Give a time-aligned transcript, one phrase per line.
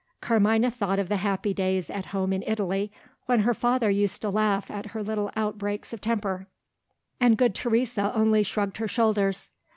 [0.19, 2.91] Carmina thought of the happy days at home in Italy,
[3.27, 6.47] when her father used to laugh at her little outbreaks of temper,
[7.19, 9.51] and good Teresa only shrugged her shoulders.